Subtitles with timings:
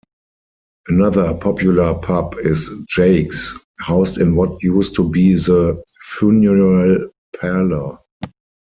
[0.87, 5.79] Another popular pub is Jake's, housed in what used to be the
[6.17, 7.99] funeral parlour.